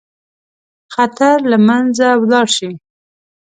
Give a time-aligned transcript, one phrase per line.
[0.95, 2.71] خطر له منځه ولاړ شي.